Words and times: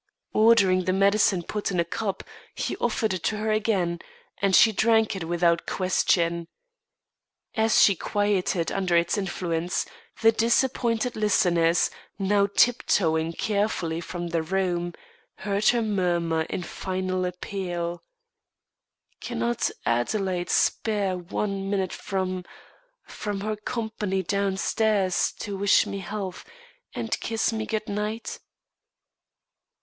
Ordering 0.33 0.85
the 0.85 0.93
medicine 0.93 1.43
put 1.43 1.69
in 1.69 1.79
a 1.79 1.85
cup, 1.85 2.23
he 2.55 2.75
offered 2.77 3.13
it 3.13 3.21
to 3.25 3.37
her 3.37 3.51
again, 3.51 3.99
and 4.41 4.55
she 4.55 4.71
drank 4.71 5.15
it 5.15 5.27
without 5.27 5.67
question. 5.67 6.47
As 7.53 7.79
she 7.79 7.93
quieted 7.95 8.71
under 8.71 8.97
its 8.97 9.15
influence, 9.15 9.85
the 10.23 10.31
disappointed 10.31 11.15
listeners, 11.15 11.91
now 12.17 12.47
tip 12.47 12.81
toeing 12.87 13.33
carefully 13.37 14.01
from 14.01 14.29
the 14.29 14.41
room, 14.41 14.93
heard 15.35 15.65
her 15.69 15.83
murmur 15.83 16.47
in 16.49 16.63
final 16.63 17.23
appeal: 17.23 18.01
"Cannot 19.19 19.69
Adelaide 19.85 20.49
spare 20.49 21.15
one 21.15 21.69
minute 21.69 21.93
from 21.93 22.43
from 23.05 23.41
her 23.41 23.55
company 23.55 24.23
downstairs, 24.23 25.31
to 25.37 25.55
wish 25.55 25.85
me 25.85 25.99
health 25.99 26.43
and 26.95 27.19
kiss 27.19 27.53
me 27.53 27.67
good 27.67 27.87
night?" 27.87 28.39